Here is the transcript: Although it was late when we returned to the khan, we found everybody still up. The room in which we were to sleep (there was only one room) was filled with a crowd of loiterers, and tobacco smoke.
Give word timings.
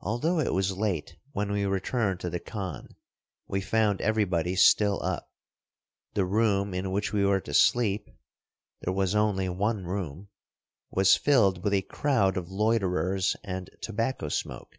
Although 0.00 0.38
it 0.40 0.54
was 0.54 0.78
late 0.78 1.16
when 1.32 1.52
we 1.52 1.66
returned 1.66 2.20
to 2.20 2.30
the 2.30 2.40
khan, 2.40 2.96
we 3.46 3.60
found 3.60 4.00
everybody 4.00 4.56
still 4.56 5.02
up. 5.02 5.30
The 6.14 6.24
room 6.24 6.72
in 6.72 6.90
which 6.90 7.12
we 7.12 7.22
were 7.22 7.42
to 7.42 7.52
sleep 7.52 8.08
(there 8.80 8.94
was 8.94 9.14
only 9.14 9.50
one 9.50 9.84
room) 9.84 10.30
was 10.90 11.16
filled 11.16 11.62
with 11.62 11.74
a 11.74 11.82
crowd 11.82 12.38
of 12.38 12.48
loiterers, 12.48 13.36
and 13.44 13.68
tobacco 13.82 14.30
smoke. 14.30 14.78